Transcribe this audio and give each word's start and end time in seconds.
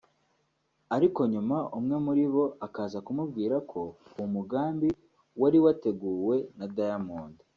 ariko 0.95 1.19
nyuma 1.33 1.57
umwe 1.77 1.95
muri 2.05 2.23
bo 2.33 2.45
akaza 2.65 2.97
kumubwira 3.05 3.55
ko 3.71 3.81
uwo 4.17 4.25
mugambi 4.35 4.89
wari 5.41 5.57
wateguwe 5.65 6.35
na 6.57 6.67
Diamond 6.77 7.35